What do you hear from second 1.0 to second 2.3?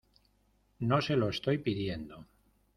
lo estoy pidiendo